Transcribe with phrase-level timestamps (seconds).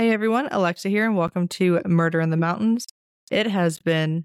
[0.00, 2.86] Hey everyone, Alexa here, and welcome to Murder in the Mountains.
[3.30, 4.24] It has been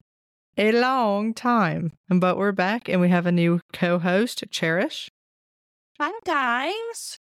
[0.58, 5.10] a long time, but we're back and we have a new co host, Cherish,
[6.00, 7.18] Hi, guys.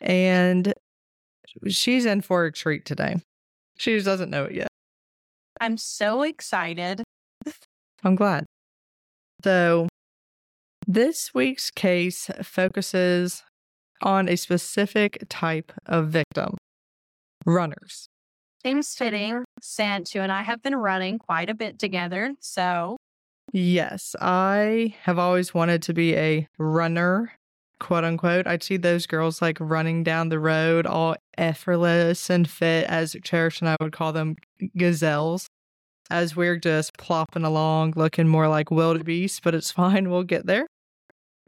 [0.00, 0.72] and
[1.66, 3.16] she's in for a treat today.
[3.76, 4.68] She just doesn't know it yet.
[5.60, 7.02] I'm so excited.
[8.04, 8.46] I'm glad.
[9.42, 9.88] So,
[10.86, 13.42] this week's case focuses
[14.00, 16.56] on a specific type of victim
[17.46, 18.08] runners.
[18.62, 19.44] Seems fitting
[20.14, 22.34] you and I have been running quite a bit together.
[22.40, 22.96] So,
[23.52, 27.32] Yes, I have always wanted to be a runner,
[27.78, 28.46] quote unquote.
[28.46, 33.60] I'd see those girls like running down the road, all effortless and fit, as Cherish
[33.60, 34.34] and I would call them
[34.76, 35.46] gazelles,
[36.10, 40.10] as we're just plopping along, looking more like wildebeest, but it's fine.
[40.10, 40.66] We'll get there.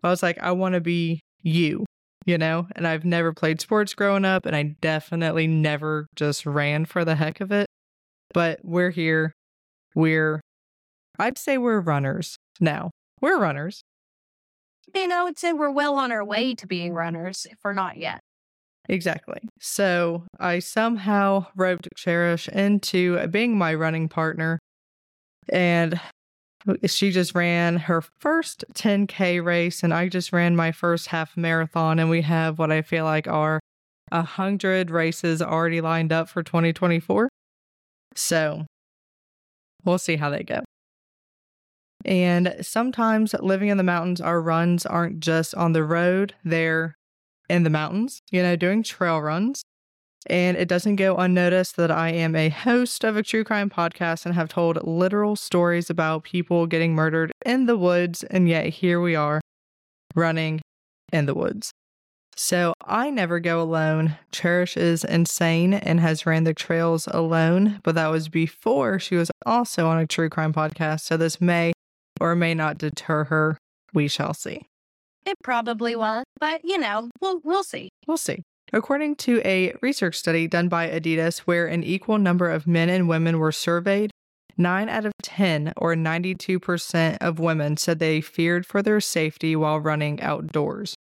[0.02, 1.84] I was like, I want to be you,
[2.28, 2.68] you know?
[2.76, 7.16] And I've never played sports growing up, and I definitely never just ran for the
[7.16, 7.66] heck of it.
[8.34, 9.32] But we're here.
[9.94, 10.42] We're
[11.18, 12.90] I'd say we're runners now.
[13.20, 13.82] We're runners.
[14.94, 17.96] you know, I'd say we're well on our way to being runners if we're not
[17.96, 18.20] yet.
[18.88, 19.40] Exactly.
[19.58, 24.58] So I somehow roped Cherish into being my running partner.
[25.48, 25.98] And
[26.86, 31.98] she just ran her first 10K race, and I just ran my first half marathon.
[31.98, 33.60] And we have what I feel like are
[34.10, 37.28] a hundred races already lined up for 2024.
[38.14, 38.66] So
[39.84, 40.60] we'll see how they go.
[42.04, 46.94] And sometimes living in the mountains, our runs aren't just on the road, they're
[47.48, 49.62] in the mountains, you know, doing trail runs.
[50.26, 54.26] And it doesn't go unnoticed that I am a host of a true crime podcast
[54.26, 58.24] and have told literal stories about people getting murdered in the woods.
[58.24, 59.40] And yet here we are
[60.14, 60.60] running
[61.12, 61.72] in the woods.
[62.36, 64.16] So I never go alone.
[64.30, 69.30] Cherish is insane and has ran the trails alone, but that was before she was
[69.44, 71.00] also on a true crime podcast.
[71.00, 71.72] So this may
[72.20, 73.58] or may not deter her.
[73.92, 74.66] We shall see.
[75.26, 77.88] It probably won't, but you know, we'll we'll see.
[78.06, 78.44] We'll see.
[78.72, 83.08] According to a research study done by Adidas, where an equal number of men and
[83.08, 84.10] women were surveyed,
[84.58, 89.80] 9 out of 10, or 92% of women, said they feared for their safety while
[89.80, 90.94] running outdoors.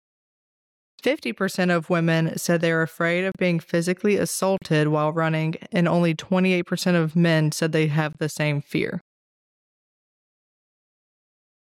[1.02, 6.14] 50% of women said they were afraid of being physically assaulted while running, and only
[6.14, 9.00] 28% of men said they have the same fear.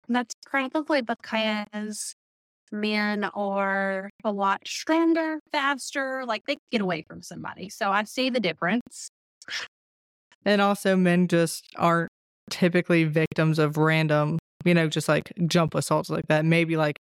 [0.07, 2.15] That's probably because
[2.71, 7.69] men are a lot stronger, faster, like they get away from somebody.
[7.69, 9.09] So I see the difference.
[10.45, 12.09] And also, men just aren't
[12.49, 16.45] typically victims of random, you know, just like jump assaults like that.
[16.45, 16.97] Maybe like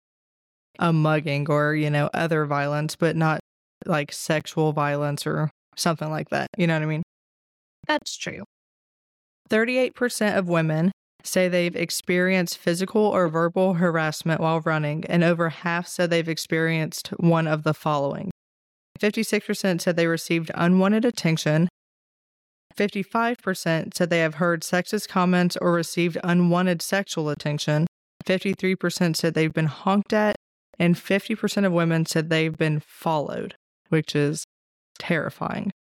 [0.79, 3.41] a mugging or, you know, other violence, but not
[3.85, 6.49] like sexual violence or something like that.
[6.57, 7.03] You know what I mean?
[7.87, 8.43] That's true.
[9.49, 10.91] 38% of women
[11.27, 17.09] say they've experienced physical or verbal harassment while running, and over half said they've experienced
[17.19, 18.31] one of the following
[18.99, 21.69] 56% said they received unwanted attention.
[22.77, 27.87] 55% said they have heard sexist comments or received unwanted sexual attention.
[28.25, 30.37] 53% said they've been honked at.
[30.79, 33.55] And 50% of women said they've been followed,
[33.89, 34.45] which is
[34.99, 35.71] terrifying.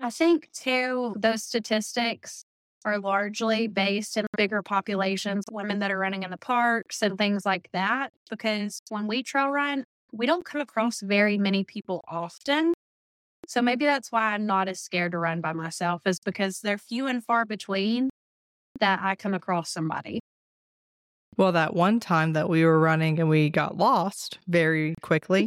[0.00, 2.44] I think too those statistics
[2.84, 7.44] are largely based in bigger populations, women that are running in the parks and things
[7.44, 8.12] like that.
[8.30, 12.72] Because when we trail run, we don't come across very many people often.
[13.46, 16.78] So maybe that's why I'm not as scared to run by myself, is because they're
[16.78, 18.10] few and far between
[18.80, 20.20] that I come across somebody.
[21.36, 25.46] Well, that one time that we were running and we got lost very quickly,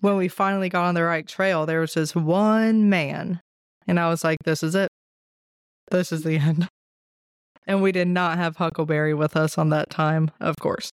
[0.00, 3.40] when we finally got on the right trail, there was this one man.
[3.86, 4.88] And I was like, this is it.
[5.90, 6.68] This is the end.
[7.66, 10.90] And we did not have Huckleberry with us on that time, of course.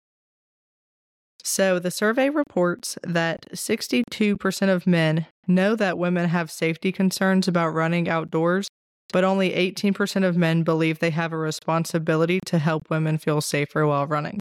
[1.43, 7.73] So the survey reports that 62% of men know that women have safety concerns about
[7.73, 8.69] running outdoors,
[9.11, 13.85] but only 18% of men believe they have a responsibility to help women feel safer
[13.85, 14.39] while running.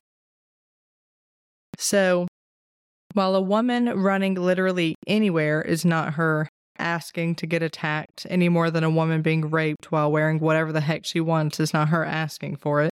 [1.76, 2.28] So,
[3.14, 6.48] while a woman running literally anywhere is not her
[6.82, 10.80] asking to get attacked any more than a woman being raped while wearing whatever the
[10.80, 12.90] heck she wants is not her asking for it.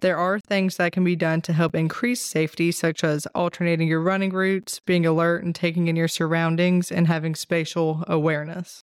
[0.00, 4.00] There are things that can be done to help increase safety, such as alternating your
[4.00, 8.82] running routes, being alert and taking in your surroundings, and having spatial awareness.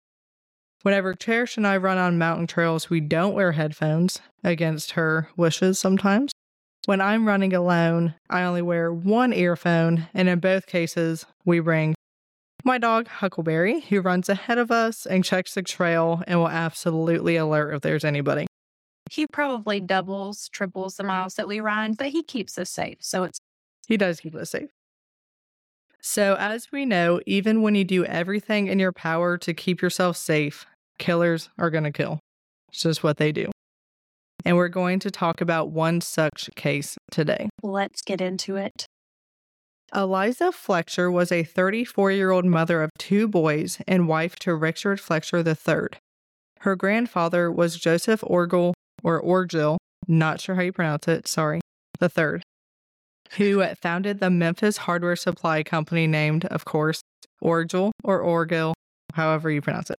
[0.82, 5.78] Whenever Cherish and I run on mountain trails, we don't wear headphones against her wishes
[5.78, 6.32] sometimes.
[6.86, 11.94] When I'm running alone, I only wear one earphone, and in both cases, we bring
[12.64, 17.37] my dog Huckleberry, who runs ahead of us and checks the trail and will absolutely
[17.37, 18.47] alert if there's anybody.
[19.11, 22.99] He probably doubles, triples the miles that we run, but he keeps us safe.
[23.00, 23.38] So it's
[23.87, 24.70] he does keep us safe.
[26.00, 30.17] So, as we know, even when you do everything in your power to keep yourself
[30.17, 30.67] safe,
[30.99, 32.19] killers are going to kill.
[32.70, 33.50] It's just what they do.
[34.44, 37.49] And we're going to talk about one such case today.
[37.62, 38.87] Let's get into it.
[39.94, 45.00] Eliza Fletcher was a 34 year old mother of two boys and wife to Richard
[45.00, 45.98] Fletcher III.
[46.60, 48.72] Her grandfather was Joseph Orgel
[49.02, 49.76] or Orgill,
[50.08, 51.60] not sure how you pronounce it, sorry,
[51.98, 52.42] the third,
[53.32, 57.02] who founded the Memphis hardware supply company named, of course,
[57.42, 58.72] Orgill or Orgill,
[59.12, 59.98] however you pronounce it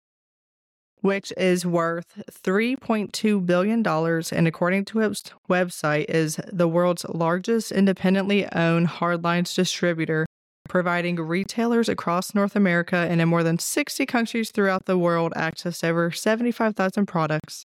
[1.04, 8.50] which is worth $3.2 billion and according to its website is the world's largest independently
[8.54, 10.24] owned hardlines distributor
[10.66, 15.80] providing retailers across North America and in more than 60 countries throughout the world access
[15.80, 17.66] to over 75,000 products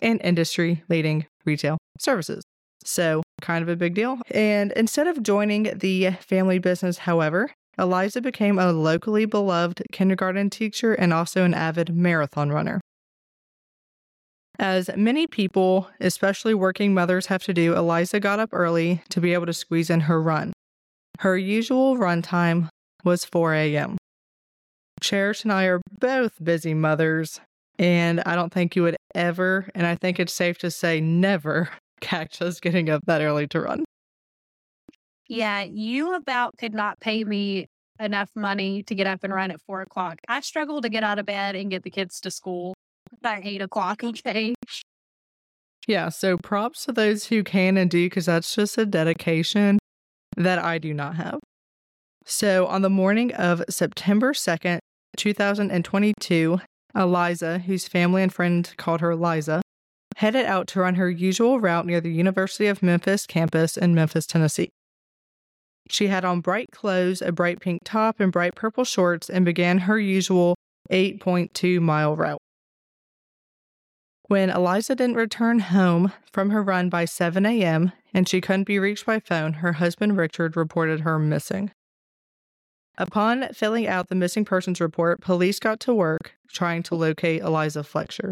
[0.00, 2.42] and industry leading retail services.
[2.82, 4.20] So, kind of a big deal.
[4.30, 7.50] And instead of joining the family business, however,
[7.80, 12.80] Eliza became a locally beloved kindergarten teacher and also an avid marathon runner.
[14.58, 19.32] As many people, especially working mothers, have to do, Eliza got up early to be
[19.32, 20.52] able to squeeze in her run.
[21.20, 22.68] Her usual run time
[23.02, 23.96] was 4 a.m.
[25.00, 27.40] Cherish and I are both busy mothers,
[27.78, 31.70] and I don't think you would ever, and I think it's safe to say never,
[32.02, 33.84] catch us getting up that early to run.
[35.30, 37.68] Yeah, you about could not pay me
[38.00, 40.18] enough money to get up and run at four o'clock.
[40.26, 42.74] I struggle to get out of bed and get the kids to school
[43.22, 44.56] by eight o'clock day.
[45.86, 49.78] Yeah, so props to those who can and do, because that's just a dedication
[50.36, 51.38] that I do not have.
[52.26, 54.80] So, on the morning of September 2nd,
[55.16, 56.60] 2022,
[56.96, 59.62] Eliza, whose family and friends called her Liza,
[60.16, 64.26] headed out to run her usual route near the University of Memphis campus in Memphis,
[64.26, 64.70] Tennessee.
[65.90, 69.78] She had on bright clothes, a bright pink top, and bright purple shorts, and began
[69.78, 70.54] her usual
[70.90, 72.38] 8.2 mile route.
[74.28, 77.90] When Eliza didn't return home from her run by 7 a.m.
[78.14, 81.72] and she couldn't be reached by phone, her husband Richard reported her missing.
[82.96, 87.82] Upon filling out the missing persons report, police got to work trying to locate Eliza
[87.82, 88.30] Fletcher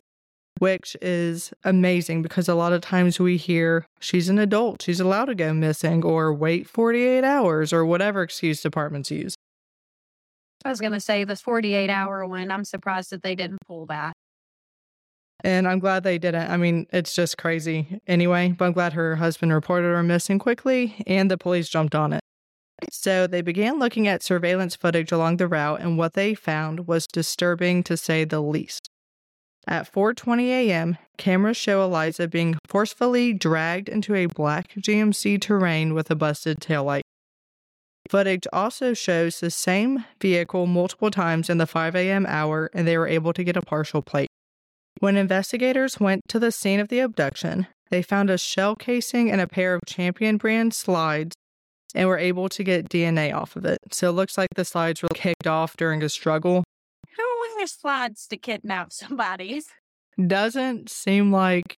[0.59, 5.27] which is amazing because a lot of times we hear she's an adult, she's allowed
[5.27, 9.35] to go missing or wait 48 hours or whatever excuse departments use.
[10.65, 13.87] I was going to say this 48 hour one, I'm surprised that they didn't pull
[13.87, 14.13] that.
[15.45, 16.51] And I'm glad they didn't.
[16.51, 21.03] I mean, it's just crazy anyway, but I'm glad her husband reported her missing quickly
[21.07, 22.21] and the police jumped on it.
[22.91, 27.07] So they began looking at surveillance footage along the route, and what they found was
[27.07, 28.89] disturbing to say the least.
[29.71, 36.11] At 4:20 a.m., cameras show Eliza being forcefully dragged into a black GMC Terrain with
[36.11, 37.03] a busted taillight.
[38.09, 42.25] Footage also shows the same vehicle multiple times in the 5 a.m.
[42.27, 44.31] hour, and they were able to get a partial plate.
[45.01, 49.43] When investigators went to the scene of the abduction, they found a shell casing and
[49.43, 51.35] a pair of Champion brand slides
[51.95, 53.79] and were able to get DNA off of it.
[53.93, 56.65] So it looks like the slides were kicked off during a struggle
[57.67, 59.63] slides to kidnap somebody.
[60.25, 61.77] Doesn't seem like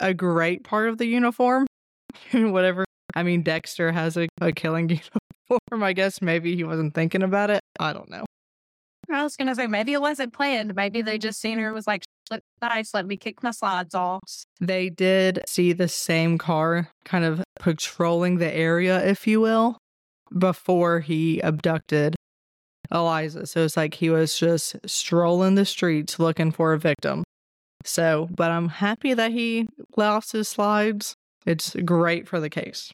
[0.00, 1.66] a great part of the uniform.
[2.32, 2.84] Whatever.
[3.14, 4.88] I mean, Dexter has a, a killing
[5.50, 5.82] uniform.
[5.82, 7.60] I guess maybe he wasn't thinking about it.
[7.78, 8.24] I don't know.
[9.10, 10.74] I was going to say, maybe it wasn't planned.
[10.74, 12.02] Maybe they just seen her was like,
[12.60, 14.20] nice, let me kick my slides off.
[14.60, 19.78] They did see the same car kind of patrolling the area, if you will,
[20.36, 22.16] before he abducted
[22.92, 23.46] Eliza.
[23.46, 27.24] So it's like he was just strolling the streets looking for a victim.
[27.84, 31.14] So, but I'm happy that he lost his slides.
[31.44, 32.92] It's great for the case.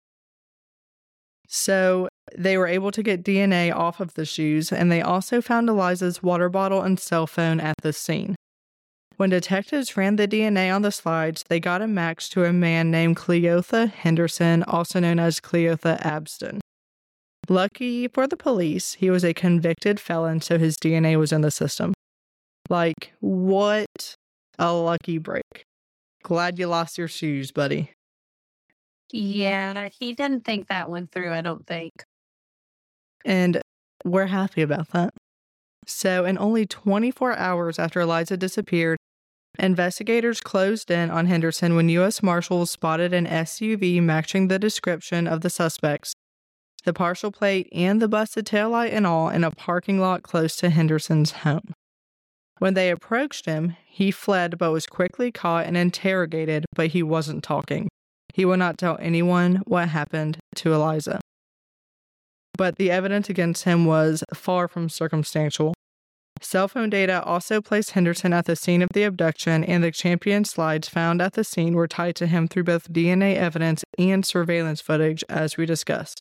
[1.48, 5.68] So they were able to get DNA off of the shoes, and they also found
[5.68, 8.36] Eliza's water bottle and cell phone at the scene.
[9.16, 12.90] When detectives ran the DNA on the slides, they got a match to a man
[12.90, 16.60] named Cleotha Henderson, also known as Cleotha Abston.
[17.52, 21.50] Lucky for the police, he was a convicted felon, so his DNA was in the
[21.50, 21.92] system.
[22.70, 24.16] Like, what
[24.58, 25.66] a lucky break.
[26.22, 27.90] Glad you lost your shoes, buddy.
[29.12, 31.92] Yeah, he didn't think that went through, I don't think.
[33.22, 33.60] And
[34.02, 35.10] we're happy about that.
[35.86, 38.96] So, in only 24 hours after Eliza disappeared,
[39.58, 42.22] investigators closed in on Henderson when U.S.
[42.22, 46.14] Marshals spotted an SUV matching the description of the suspects
[46.84, 50.70] the partial plate, and the busted taillight and all in a parking lot close to
[50.70, 51.74] Henderson's home.
[52.58, 57.42] When they approached him, he fled but was quickly caught and interrogated, but he wasn't
[57.42, 57.88] talking.
[58.34, 61.20] He would not tell anyone what happened to Eliza.
[62.56, 65.74] But the evidence against him was far from circumstantial.
[66.40, 70.44] Cell phone data also placed Henderson at the scene of the abduction, and the champion
[70.44, 74.80] slides found at the scene were tied to him through both DNA evidence and surveillance
[74.80, 76.20] footage, as we discussed.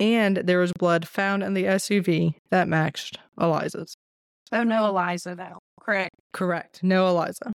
[0.00, 3.94] And there was blood found in the SUV that matched Eliza's.
[4.50, 5.58] Oh, no, Eliza, though.
[5.80, 6.14] Correct.
[6.32, 6.82] Correct.
[6.82, 7.52] No Eliza.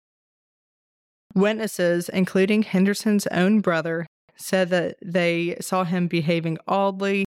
[1.35, 7.25] Witnesses, including Henderson's own brother, said that they saw him behaving oddly,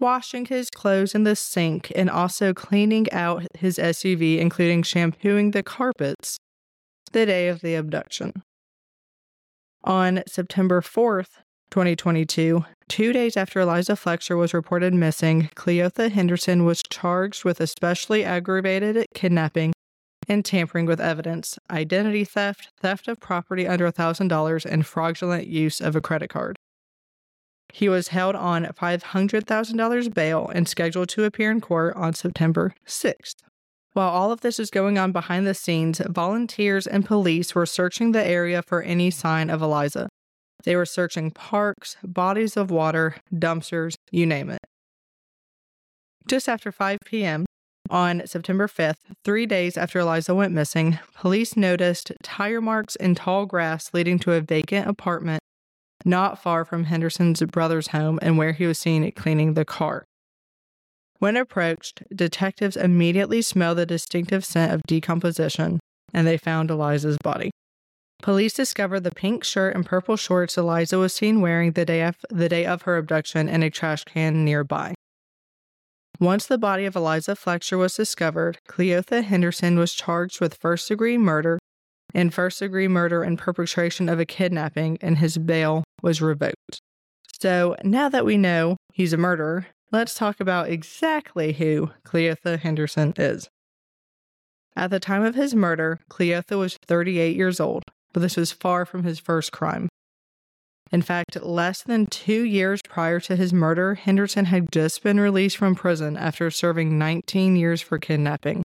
[0.00, 5.62] washing his clothes in the sink, and also cleaning out his SUV, including shampooing the
[5.62, 6.38] carpets,
[7.12, 8.32] the day of the abduction.
[9.84, 11.38] On September 4th,
[11.70, 18.24] 2022, two days after Eliza Fletcher was reported missing, Cleotha Henderson was charged with especially
[18.24, 19.72] aggravated kidnapping
[20.28, 25.94] and tampering with evidence, identity theft, theft of property under $1,000, and fraudulent use of
[25.94, 26.56] a credit card.
[27.72, 33.36] He was held on $500,000 bail and scheduled to appear in court on September 6th.
[33.92, 38.12] While all of this is going on behind the scenes, volunteers and police were searching
[38.12, 40.08] the area for any sign of Eliza.
[40.66, 44.60] They were searching parks, bodies of water, dumpsters, you name it.
[46.28, 47.46] Just after 5 p.m.,
[47.88, 53.46] on September 5th, three days after Eliza went missing, police noticed tire marks in tall
[53.46, 55.40] grass leading to a vacant apartment
[56.04, 60.04] not far from Henderson's brother's home and where he was seen cleaning the car.
[61.18, 65.78] When approached, detectives immediately smelled the distinctive scent of decomposition
[66.12, 67.50] and they found Eliza's body.
[68.26, 72.16] Police discovered the pink shirt and purple shorts Eliza was seen wearing the day of,
[72.28, 74.94] the day of her abduction in a trash can nearby.
[76.18, 81.16] Once the body of Eliza Fletcher was discovered, Cleotha Henderson was charged with first degree
[81.16, 81.60] murder
[82.14, 86.80] and first degree murder and perpetration of a kidnapping, and his bail was revoked.
[87.40, 93.14] So now that we know he's a murderer, let's talk about exactly who Cleotha Henderson
[93.16, 93.48] is.
[94.74, 97.84] At the time of his murder, Cleotha was 38 years old,
[98.16, 99.90] but this was far from his first crime.
[100.90, 105.58] In fact, less than two years prior to his murder, Henderson had just been released
[105.58, 108.62] from prison after serving 19 years for kidnapping.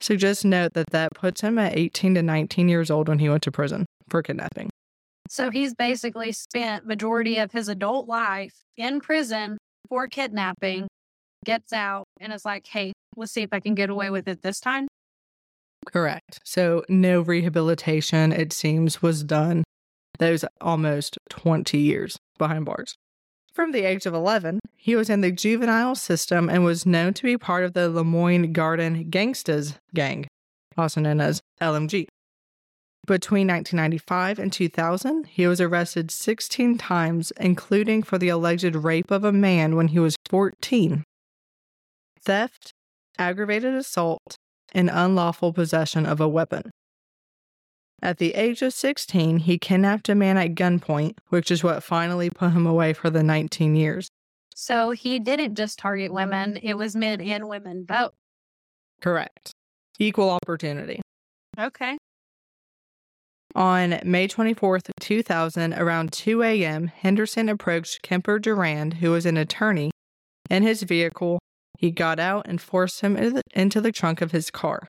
[0.00, 3.28] So just note that that puts him at 18 to 19 years old when he
[3.28, 4.70] went to prison for kidnapping.
[5.28, 9.58] So he's basically spent majority of his adult life in prison
[9.88, 10.86] for kidnapping,
[11.44, 14.42] gets out and is like, "Hey, let's see if I can get away with it
[14.42, 14.86] this time."
[15.86, 16.40] Correct.
[16.44, 19.64] So no rehabilitation it seems was done
[20.18, 22.94] those almost 20 years behind bars.
[23.52, 27.22] From the age of 11, he was in the juvenile system and was known to
[27.22, 30.26] be part of the Lemoyne Garden Gangsters gang,
[30.76, 32.06] also known as LMG.
[33.06, 39.24] Between 1995 and 2000, he was arrested 16 times, including for the alleged rape of
[39.24, 41.04] a man when he was 14,
[42.22, 42.72] theft,
[43.18, 44.36] aggravated assault,
[44.74, 46.70] and unlawful possession of a weapon.
[48.02, 52.28] At the age of 16, he kidnapped a man at gunpoint, which is what finally
[52.28, 54.08] put him away for the 19 years.
[54.54, 58.12] So he didn't just target women, it was men and women both.
[59.00, 59.52] Correct.
[59.98, 61.00] Equal opportunity.
[61.58, 61.96] Okay.
[63.54, 69.90] On May 24th, 2000, around 2 a.m., Henderson approached Kemper Durand, who was an attorney,
[70.50, 71.38] in his vehicle.
[71.78, 73.16] He got out and forced him
[73.54, 74.88] into the trunk of his car.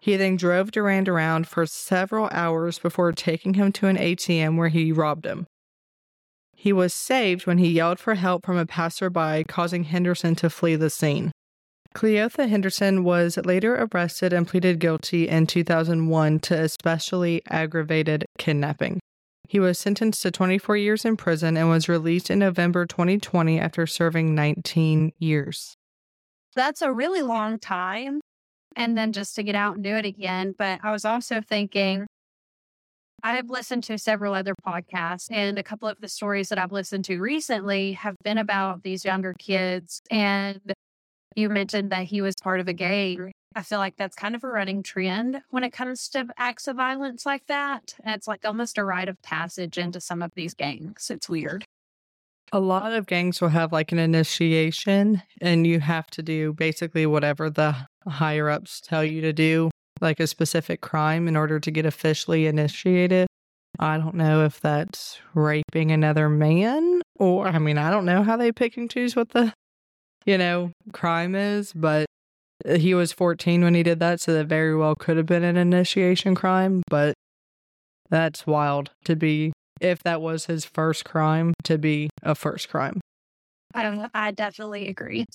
[0.00, 4.68] He then drove Durand around for several hours before taking him to an ATM where
[4.68, 5.46] he robbed him.
[6.54, 10.76] He was saved when he yelled for help from a passerby, causing Henderson to flee
[10.76, 11.32] the scene.
[11.94, 19.00] Cleotha Henderson was later arrested and pleaded guilty in 2001 to especially aggravated kidnapping.
[19.48, 23.86] He was sentenced to 24 years in prison and was released in November 2020 after
[23.86, 25.75] serving 19 years.
[26.56, 28.20] That's a really long time
[28.74, 30.54] and then just to get out and do it again.
[30.56, 32.06] But I was also thinking,
[33.22, 36.72] I have listened to several other podcasts, and a couple of the stories that I've
[36.72, 40.00] listened to recently have been about these younger kids.
[40.10, 40.60] And
[41.34, 43.32] you mentioned that he was part of a gang.
[43.54, 46.76] I feel like that's kind of a running trend when it comes to acts of
[46.76, 47.94] violence like that.
[48.04, 51.10] It's like almost a rite of passage into some of these gangs.
[51.10, 51.64] It's weird.
[52.52, 57.04] A lot of gangs will have like an initiation, and you have to do basically
[57.06, 57.74] whatever the
[58.06, 62.46] higher ups tell you to do, like a specific crime, in order to get officially
[62.46, 63.26] initiated.
[63.78, 68.36] I don't know if that's raping another man Or, I mean, I don't know how
[68.36, 69.52] they pick and choose what the,
[70.24, 72.06] you know, crime is, but
[72.66, 74.20] uh, he was 14 when he did that.
[74.20, 76.82] So that very well could have been an initiation crime.
[76.88, 77.14] But
[78.10, 83.00] that's wild to be, if that was his first crime, to be a first crime.
[83.74, 84.08] I don't know.
[84.14, 85.26] I definitely agree.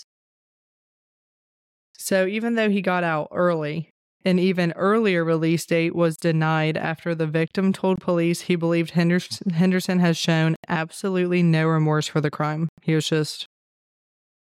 [1.98, 3.90] So even though he got out early,
[4.26, 9.52] an even earlier release date was denied after the victim told police he believed Henderson,
[9.52, 12.70] Henderson has shown absolutely no remorse for the crime.
[12.82, 13.46] He was just,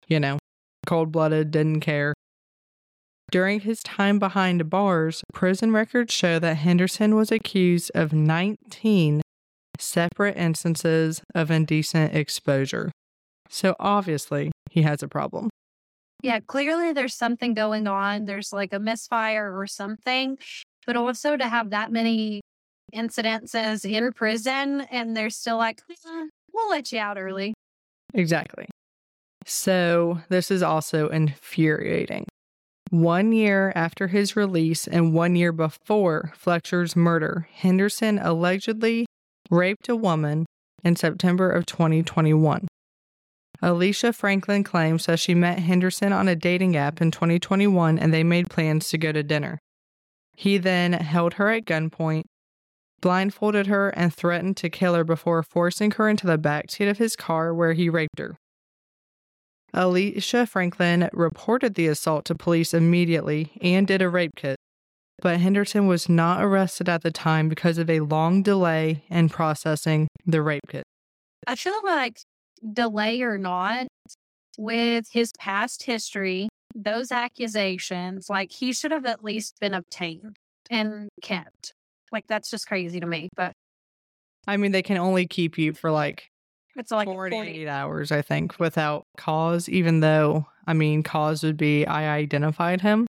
[0.07, 0.37] you know,
[0.85, 2.13] cold blooded, didn't care.
[3.31, 9.21] During his time behind bars, prison records show that Henderson was accused of 19
[9.79, 12.91] separate instances of indecent exposure.
[13.49, 15.49] So obviously, he has a problem.
[16.21, 18.25] Yeah, clearly there's something going on.
[18.25, 20.37] There's like a misfire or something.
[20.85, 22.41] But also to have that many
[22.93, 27.53] incidences in prison and they're still like, "Eh, we'll let you out early.
[28.13, 28.65] Exactly.
[29.45, 32.25] So, this is also infuriating.
[32.89, 39.05] One year after his release and one year before Fletcher's murder, Henderson allegedly
[39.49, 40.45] raped a woman
[40.83, 42.67] in September of 2021.
[43.61, 48.23] Alicia Franklin claims that she met Henderson on a dating app in 2021 and they
[48.23, 49.59] made plans to go to dinner.
[50.35, 52.23] He then held her at gunpoint,
[53.01, 57.17] blindfolded her, and threatened to kill her before forcing her into the backseat of his
[57.17, 58.37] car where he raped her.
[59.73, 64.57] Alicia Franklin reported the assault to police immediately and did a rape kit,
[65.21, 70.07] but Henderson was not arrested at the time because of a long delay in processing
[70.25, 70.83] the rape kit.
[71.47, 72.19] I feel like
[72.73, 73.87] delay or not,
[74.57, 80.35] with his past history, those accusations, like he should have at least been obtained
[80.69, 81.73] and kept.
[82.11, 83.29] Like that's just crazy to me.
[83.35, 83.53] But
[84.47, 86.29] I mean, they can only keep you for like
[86.75, 91.85] it's like 48 hours, I think, without cause, even though, I mean, cause would be
[91.85, 93.07] I identified him.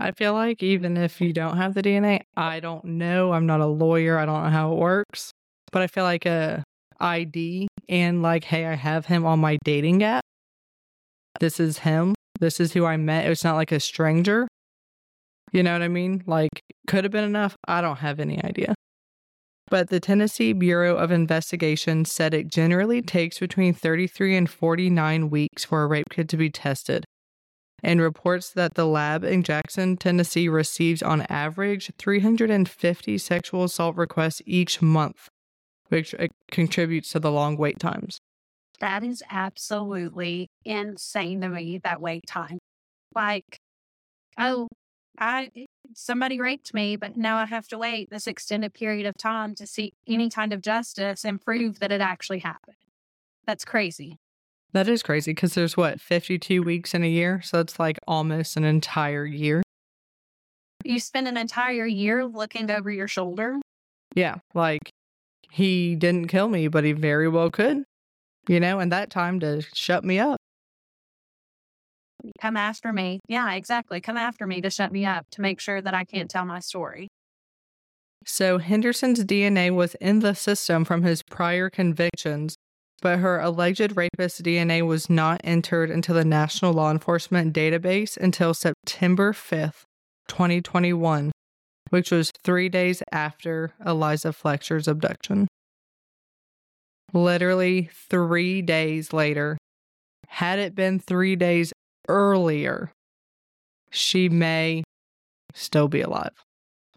[0.00, 3.32] I feel like even if you don't have the DNA, I don't know.
[3.32, 4.18] I'm not a lawyer.
[4.18, 5.30] I don't know how it works.
[5.72, 6.64] But I feel like a
[6.98, 10.22] ID and like, hey, I have him on my dating app.
[11.38, 12.14] This is him.
[12.40, 13.26] This is who I met.
[13.26, 14.48] It's not like a stranger.
[15.52, 16.22] You know what I mean?
[16.26, 17.54] Like, could have been enough.
[17.68, 18.74] I don't have any idea.
[19.68, 25.64] But the Tennessee Bureau of Investigation said it generally takes between 33 and 49 weeks
[25.64, 27.04] for a rape kit to be tested,
[27.82, 34.42] and reports that the lab in Jackson, Tennessee receives on average 350 sexual assault requests
[34.46, 35.28] each month,
[35.88, 38.20] which uh, contributes to the long wait times.
[38.80, 42.58] That is absolutely insane to me, that wait time.
[43.14, 43.58] Like,
[44.38, 44.68] oh,
[45.18, 45.50] I
[45.94, 49.66] somebody raped me, but now I have to wait this extended period of time to
[49.66, 52.76] seek any kind of justice and prove that it actually happened.
[53.46, 54.16] That's crazy.
[54.72, 57.40] That is crazy because there's what, 52 weeks in a year?
[57.42, 59.62] So it's like almost an entire year.
[60.84, 63.56] You spend an entire year looking over your shoulder.
[64.14, 64.36] Yeah.
[64.54, 64.90] Like
[65.50, 67.82] he didn't kill me, but he very well could,
[68.48, 70.36] you know, and that time to shut me up.
[72.40, 73.20] Come after me.
[73.28, 74.00] Yeah, exactly.
[74.00, 76.60] Come after me to shut me up to make sure that I can't tell my
[76.60, 77.08] story.
[78.26, 82.56] So Henderson's DNA was in the system from his prior convictions,
[83.00, 88.54] but her alleged rapist DNA was not entered into the National Law Enforcement Database until
[88.54, 89.84] September 5th,
[90.28, 91.32] 2021,
[91.90, 95.48] which was three days after Eliza Fletcher's abduction.
[97.12, 99.58] Literally three days later,
[100.28, 101.72] had it been three days
[102.08, 102.92] earlier,
[103.90, 104.84] she may
[105.54, 106.44] still be alive.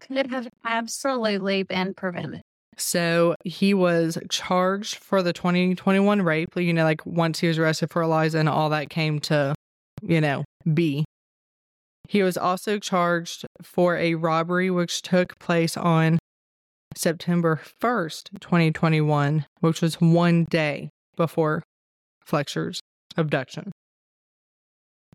[0.00, 2.42] Could have absolutely been prevented.
[2.76, 7.90] So he was charged for the 2021 rape, you know, like once he was arrested
[7.90, 9.54] for Eliza and all that came to,
[10.02, 11.04] you know, be.
[12.08, 16.18] He was also charged for a robbery which took place on
[16.96, 21.62] September 1st, 2021, which was one day before
[22.24, 22.80] Fletcher's
[23.16, 23.72] abduction.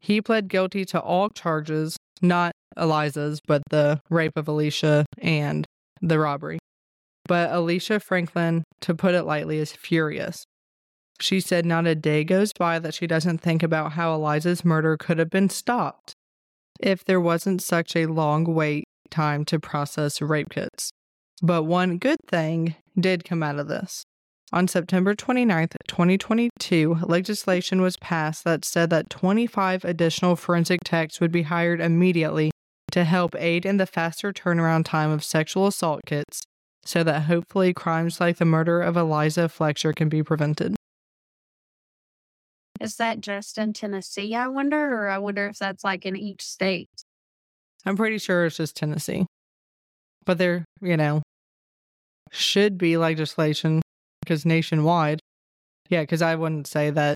[0.02, 5.66] He pled guilty to all charges, not Eliza's, but the rape of Alicia and
[6.02, 6.59] the robbery.
[7.30, 10.46] But Alicia Franklin, to put it lightly, is furious.
[11.22, 14.98] She said not a day goes by that she doesn't think about how Eliza's murder
[14.98, 16.14] could have been stopped
[16.80, 20.90] if there wasn't such a long wait time to process rape kits.
[21.44, 24.04] But one good thing did come out of this.
[24.52, 31.32] On September 29th, 2022, legislation was passed that said that 25 additional forensic techs would
[31.32, 32.50] be hired immediately
[32.92, 36.42] to help aid in the faster turnaround time of sexual assault kits
[36.86, 40.76] so that hopefully crimes like the murder of Eliza Fletcher can be prevented.
[42.80, 44.78] Is that just in Tennessee, I wonder?
[44.78, 46.90] Or I wonder if that's like in each state?
[47.86, 49.26] I'm pretty sure it's just Tennessee.
[50.26, 51.22] But there, you know,
[52.32, 53.82] should be legislation
[54.22, 55.20] because nationwide.
[55.90, 57.16] Yeah, because I wouldn't say that.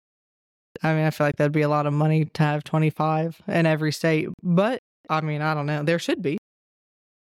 [0.82, 3.66] I mean, I feel like that'd be a lot of money to have 25 in
[3.66, 4.30] every state.
[4.42, 5.84] But I mean, I don't know.
[5.84, 6.38] There should be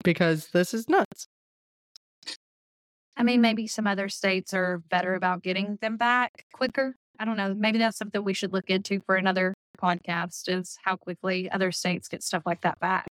[0.03, 1.27] because this is nuts.
[3.15, 3.41] I mean, mm-hmm.
[3.41, 6.95] maybe some other states are better about getting them back quicker.
[7.19, 7.54] I don't know.
[7.54, 12.08] Maybe that's something we should look into for another podcast is how quickly other states
[12.08, 13.08] get stuff like that back.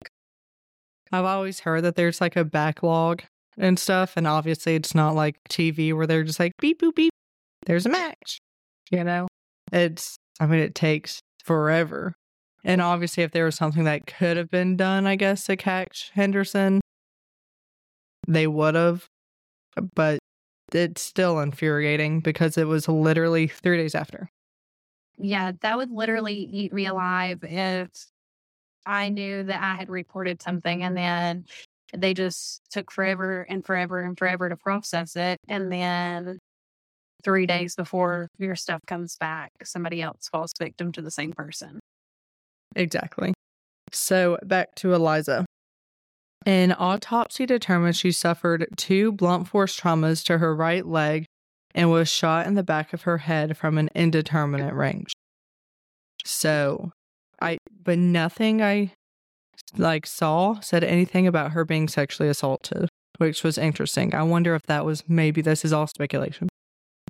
[1.13, 3.23] I've always heard that there's like a backlog
[3.59, 4.15] and stuff.
[4.17, 7.13] And obviously, it's not like TV where they're just like beep, boop, beep.
[7.67, 8.39] There's a match.
[8.91, 9.29] You know,
[9.73, 12.15] it's, I mean, it takes forever.
[12.65, 16.11] And obviously, if there was something that could have been done, I guess, to catch
[16.15, 16.81] Henderson,
[18.27, 19.07] they would have.
[19.95, 20.19] But
[20.73, 24.31] it's still infuriating because it was literally three days after.
[25.19, 27.89] Yeah, that would literally eat me alive if
[28.87, 31.45] I knew that I had reported something and then
[31.93, 35.39] they just took forever and forever and forever to process it.
[35.49, 36.39] And then
[37.23, 41.81] three days before your stuff comes back, somebody else falls victim to the same person.
[42.77, 43.35] Exactly.
[43.93, 45.45] So back to Eliza.
[46.46, 51.26] An autopsy determined she suffered two blunt force traumas to her right leg
[51.74, 55.12] and was shot in the back of her head from an indeterminate range.
[56.24, 56.92] So,
[57.40, 58.92] I but nothing I
[59.76, 64.14] like saw said anything about her being sexually assaulted, which was interesting.
[64.14, 66.48] I wonder if that was maybe this is all speculation.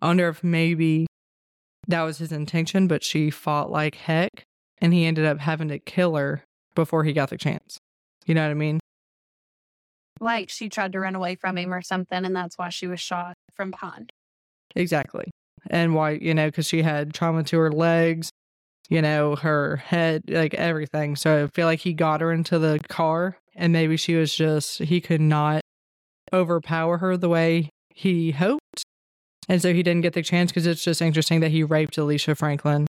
[0.03, 1.07] I wonder if maybe
[1.89, 4.43] that was his intention, but she fought like heck
[4.79, 6.43] and he ended up having to kill her
[6.75, 7.79] before he got the chance.
[8.27, 8.81] You know what I mean?
[10.21, 13.01] Like she tried to run away from him or something, and that's why she was
[13.01, 14.13] shot from behind.
[14.77, 15.31] Exactly.
[15.69, 18.31] And why, you know, because she had trauma to her legs,
[18.89, 21.17] you know, her head, like everything.
[21.17, 24.79] So I feel like he got her into the car and maybe she was just,
[24.79, 25.61] he could not
[26.33, 28.83] overpower her the way he hoped.
[29.49, 32.35] And so he didn't get the chance because it's just interesting that he raped Alicia
[32.35, 32.87] Franklin,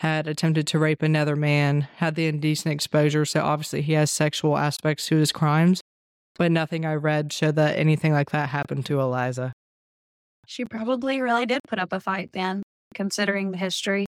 [0.00, 3.24] had attempted to rape another man, had the indecent exposure.
[3.24, 5.80] So obviously he has sexual aspects to his crimes.
[6.40, 9.52] But nothing I read showed that anything like that happened to Eliza.
[10.46, 12.62] She probably really did put up a fight then,
[12.94, 14.06] considering the history.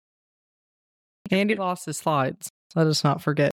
[1.30, 2.48] And he lost his slides.
[2.74, 3.52] Let us not forget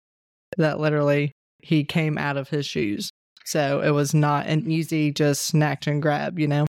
[0.56, 3.10] that literally he came out of his shoes.
[3.44, 6.66] So it was not an easy just snatch and grab, you know?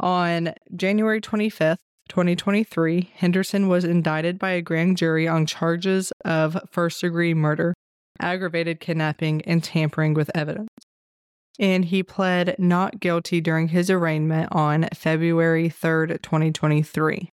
[0.00, 1.76] On January 25th,
[2.08, 7.72] 2023, Henderson was indicted by a grand jury on charges of first degree murder,
[8.20, 10.68] aggravated kidnapping, and tampering with evidence.
[11.58, 17.30] And he pled not guilty during his arraignment on February 3rd, 2023.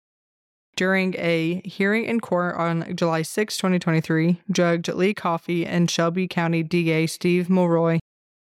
[0.76, 6.64] During a hearing in court on July 6, 2023, Judge Lee Coffey and Shelby County
[6.64, 8.00] DA Steve Mulroy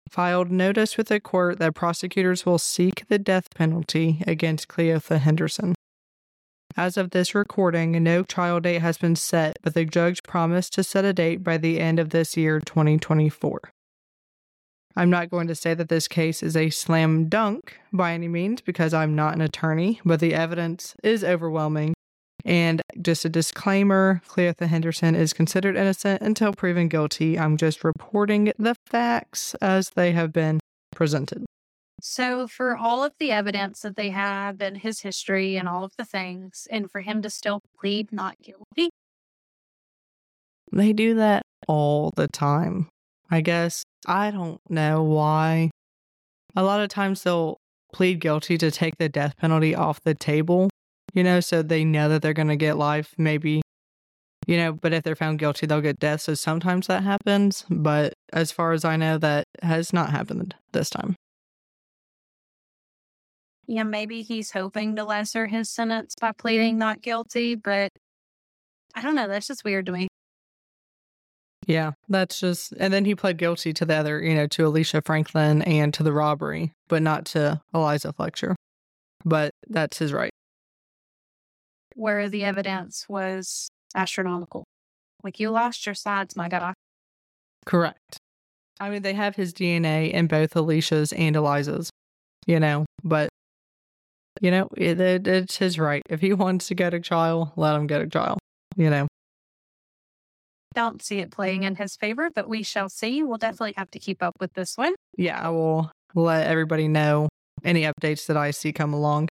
[0.09, 5.75] filed notice with the court that prosecutors will seek the death penalty against Cleotha Henderson.
[6.77, 10.83] As of this recording, no trial date has been set, but the judge promised to
[10.83, 13.61] set a date by the end of this year, 2024.
[14.97, 18.59] I'm not going to say that this case is a slam dunk by any means
[18.59, 21.93] because I'm not an attorney, but the evidence is overwhelming.
[22.43, 27.39] And just a disclaimer Cleotha Henderson is considered innocent until proven guilty.
[27.39, 30.59] I'm just reporting the facts as they have been
[30.93, 31.45] presented.
[32.07, 35.93] So, for all of the evidence that they have and his history and all of
[35.97, 38.91] the things, and for him to still plead not guilty,
[40.71, 42.89] They do that all the time.
[43.31, 45.71] I guess I don't know why.
[46.55, 47.57] A lot of times they'll
[47.91, 50.69] plead guilty to take the death penalty off the table,
[51.15, 53.63] you know, so they know that they're going to get life, maybe,
[54.45, 56.21] you know, but if they're found guilty, they'll get death.
[56.21, 57.65] So sometimes that happens.
[57.67, 61.15] But as far as I know, that has not happened this time.
[63.67, 66.41] Yeah, maybe he's hoping to lesser his sentence by mm-hmm.
[66.41, 67.91] pleading not guilty, but
[68.93, 69.27] I don't know.
[69.27, 70.07] That's just weird to me.
[71.67, 75.01] Yeah, that's just, and then he pled guilty to the other, you know, to Alicia
[75.03, 78.55] Franklin and to the robbery, but not to Eliza Fletcher.
[79.23, 80.29] But that's his right.
[81.95, 84.63] Where the evidence was astronomical.
[85.23, 86.75] Like, you lost your sides, my God.
[87.65, 88.19] Correct.
[88.79, 91.89] I mean, they have his DNA in both Alicia's and Eliza's,
[92.45, 93.29] you know, but,
[94.41, 96.01] you know, it, it, it's his right.
[96.09, 98.37] If he wants to go to trial, let him go to trial,
[98.75, 99.07] you know.
[100.73, 103.23] Don't see it playing in his favor, but we shall see.
[103.23, 104.93] We'll definitely have to keep up with this one.
[105.17, 107.29] Yeah, I will let everybody know
[107.63, 109.29] any updates that I see come along.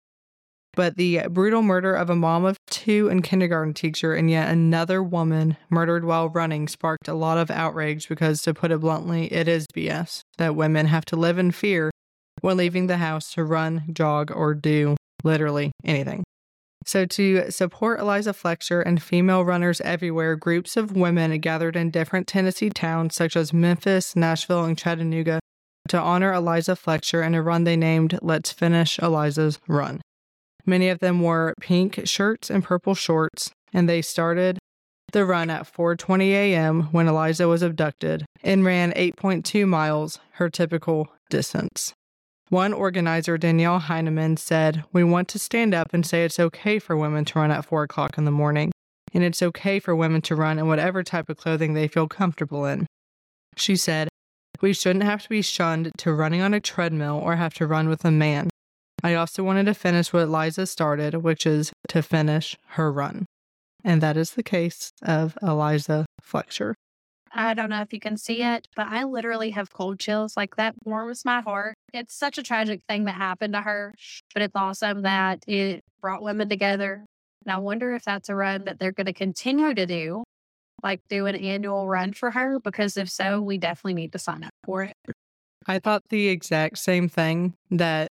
[0.74, 5.04] But the brutal murder of a mom of two and kindergarten teacher and yet another
[5.04, 9.50] woman murdered while running sparked a lot of outrage because, to put it bluntly, it
[9.50, 11.91] is BS that women have to live in fear
[12.42, 16.24] when leaving the house to run, jog, or do literally anything.
[16.86, 22.28] So, to support Eliza Fletcher and female runners everywhere, groups of women gathered in different
[22.28, 25.40] Tennessee towns such as Memphis, Nashville, and Chattanooga
[25.90, 30.02] to honor Eliza Fletcher in a run they named Let's Finish Eliza's Run.
[30.66, 34.58] Many of them wore pink shirts and purple shorts, and they started
[35.12, 36.84] the run at 4:20 a.m.
[36.92, 41.94] when Eliza was abducted and ran 8.2 miles, her typical distance.
[42.52, 46.98] One organizer, Danielle Heineman, said, We want to stand up and say it's okay for
[46.98, 48.74] women to run at 4 o'clock in the morning,
[49.14, 52.66] and it's okay for women to run in whatever type of clothing they feel comfortable
[52.66, 52.88] in.
[53.56, 54.10] She said,
[54.60, 57.88] We shouldn't have to be shunned to running on a treadmill or have to run
[57.88, 58.50] with a man.
[59.02, 63.28] I also wanted to finish what Liza started, which is to finish her run.
[63.82, 66.76] And that is the case of Eliza Fletcher.
[67.34, 67.72] I don't mm-hmm.
[67.72, 70.36] know if you can see it, but I literally have cold chills.
[70.36, 71.76] Like that warms my heart.
[71.94, 73.94] It's such a tragic thing that happened to her,
[74.34, 77.06] but it's awesome that it brought women together.
[77.46, 80.24] And I wonder if that's a run that they're going to continue to do,
[80.84, 84.44] like do an annual run for her, because if so, we definitely need to sign
[84.44, 84.94] up for it.
[85.68, 88.08] I thought the exact same thing that,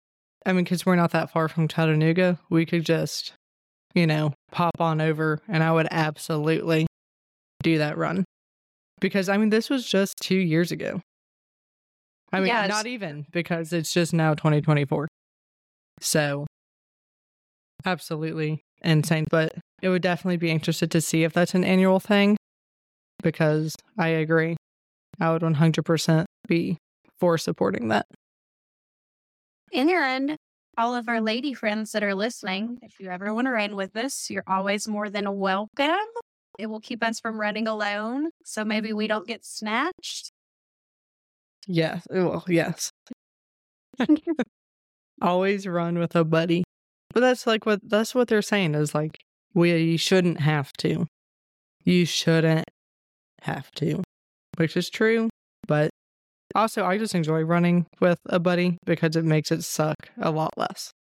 [0.46, 3.33] I mean, because we're not that far from Chattanooga, we could just,
[3.94, 6.87] you know, pop on over and I would absolutely
[7.62, 8.24] do that run
[9.00, 11.00] because I mean, this was just two years ago.
[12.32, 12.68] I mean, Yes.
[12.68, 15.08] not even because it's just now 2024.
[16.00, 16.46] So,
[17.84, 19.24] absolutely insane.
[19.30, 22.37] But it would definitely be interested to see if that's an annual thing
[23.22, 24.56] because I agree.
[25.20, 26.76] I would 100% be
[27.18, 28.06] for supporting that.
[29.72, 30.37] In your end,
[30.76, 33.96] all of our lady friends that are listening, if you ever want to run with
[33.96, 35.96] us, you're always more than welcome.
[36.59, 38.31] It will keep us from running alone.
[38.44, 40.33] So maybe we don't get snatched.
[41.66, 42.07] Yes.
[42.11, 42.90] Well, yes.
[45.23, 46.64] Always run with a buddy.
[47.14, 49.18] But that's like what that's what they're saying is like
[49.55, 51.07] we shouldn't have to.
[51.85, 52.68] You shouldn't
[53.42, 54.03] have to.
[54.57, 55.31] Which is true,
[55.66, 55.90] but
[56.55, 60.51] also I just enjoy running with a buddy because it makes it suck a lot
[60.57, 60.92] less.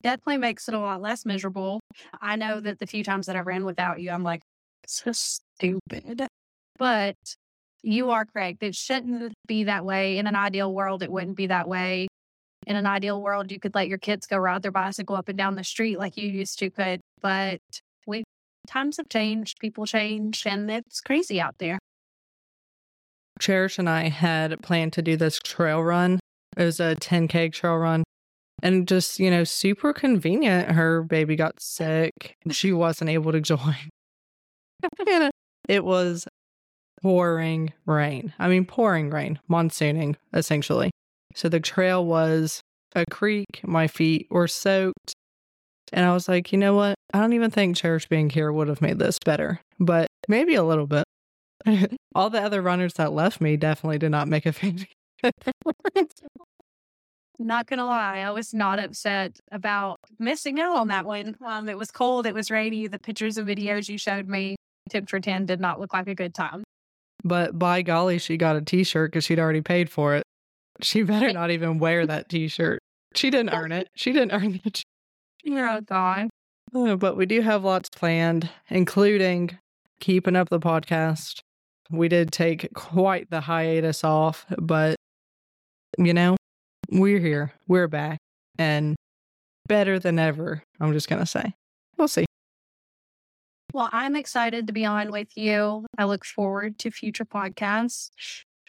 [0.00, 1.80] Definitely makes it a lot less miserable.
[2.20, 2.66] I know mm-hmm.
[2.66, 4.42] that the few times that I ran without you, I'm like,
[4.86, 6.26] so stupid.
[6.78, 7.16] But
[7.82, 8.62] you are correct.
[8.62, 10.18] It shouldn't be that way.
[10.18, 12.08] In an ideal world, it wouldn't be that way.
[12.66, 15.38] In an ideal world, you could let your kids go ride their bicycle up and
[15.38, 17.00] down the street like you used to could.
[17.22, 17.60] But
[18.06, 18.24] we
[18.66, 21.78] times have changed, people change, and it's crazy out there.
[23.40, 26.18] Cherish and I had planned to do this trail run.
[26.56, 28.02] It was a 10K trail run.
[28.62, 30.72] And just, you know, super convenient.
[30.72, 33.76] Her baby got sick and she wasn't able to join.
[35.06, 35.30] And
[35.68, 36.26] it was
[37.02, 38.32] pouring rain.
[38.38, 40.90] I mean, pouring rain, monsooning, essentially.
[41.34, 42.60] So the trail was
[42.94, 43.60] a creek.
[43.62, 45.12] My feet were soaked.
[45.92, 46.96] And I was like, you know what?
[47.14, 50.64] I don't even think Cherish being here would have made this better, but maybe a
[50.64, 51.04] little bit.
[52.14, 54.88] All the other runners that left me definitely did not make a fancy.
[57.40, 61.36] Not gonna lie, I was not upset about missing out on that one.
[61.44, 62.88] Um, it was cold, it was rainy.
[62.88, 64.56] The pictures and videos you showed me,
[64.90, 66.64] tip for 10, did not look like a good time.
[67.24, 70.22] but by golly, she got a t shirt because she'd already paid for it.
[70.80, 72.80] She better not even wear that t shirt.
[73.14, 73.88] She didn't earn it.
[73.94, 74.82] She didn't earn it.
[75.48, 76.28] Oh, God.
[76.74, 79.58] Uh, But we do have lots planned, including
[80.00, 81.38] keeping up the podcast.
[81.90, 84.96] We did take quite the hiatus off, but
[85.96, 86.36] you know,
[86.90, 87.52] we're here.
[87.66, 88.18] We're back
[88.58, 88.96] and
[89.66, 90.62] better than ever.
[90.80, 91.54] I'm just going to say.
[91.96, 92.26] We'll see.
[93.72, 95.86] Well, I'm excited to be on with you.
[95.98, 98.10] I look forward to future podcasts.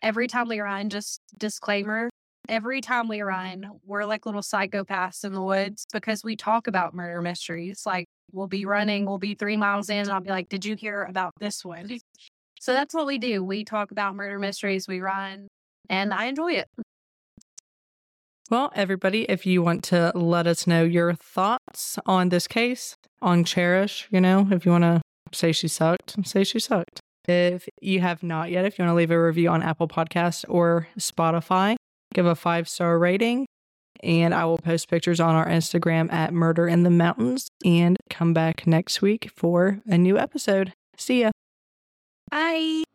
[0.02, 2.10] Every time we run, just disclaimer
[2.50, 6.94] every time we run, we're like little psychopaths in the woods because we talk about
[6.94, 7.84] murder mysteries.
[7.86, 10.76] Like we'll be running, we'll be three miles in, and I'll be like, Did you
[10.76, 12.00] hear about this one?
[12.62, 13.42] So that's what we do.
[13.42, 15.48] We talk about murder mysteries, we run,
[15.90, 16.68] and I enjoy it.
[18.50, 23.44] Well, everybody, if you want to let us know your thoughts on this case, on
[23.44, 27.00] Cherish, you know, if you want to say she sucked, say she sucked.
[27.28, 30.46] If you have not yet, if you want to leave a review on Apple Podcast
[30.48, 31.76] or Spotify,
[32.12, 33.46] give a five star rating.
[34.02, 38.34] And I will post pictures on our Instagram at Murder in the Mountains and come
[38.34, 40.74] back next week for a new episode.
[40.98, 41.32] See ya.
[42.32, 42.89] Bye.